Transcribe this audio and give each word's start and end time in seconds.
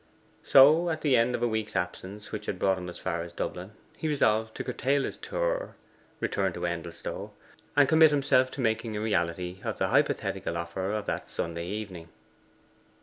So 0.41 0.89
at 0.89 1.01
the 1.01 1.15
end 1.15 1.35
of 1.35 1.41
the 1.41 1.47
week's 1.47 1.75
absence, 1.75 2.31
which 2.31 2.47
had 2.47 2.57
brought 2.57 2.79
him 2.79 2.89
as 2.89 2.97
far 2.97 3.21
as 3.21 3.31
Dublin, 3.31 3.73
he 3.95 4.07
resolved 4.07 4.55
to 4.55 4.63
curtail 4.63 5.03
his 5.03 5.15
tour, 5.15 5.75
return 6.19 6.53
to 6.53 6.65
Endelstow, 6.65 7.33
and 7.75 7.87
commit 7.87 8.09
himself 8.09 8.51
by 8.57 8.63
making 8.63 8.97
a 8.97 8.99
reality 8.99 9.59
of 9.63 9.77
the 9.77 9.89
hypothetical 9.89 10.57
offer 10.57 10.91
of 10.91 11.05
that 11.05 11.27
Sunday 11.27 11.67
evening. 11.67 12.09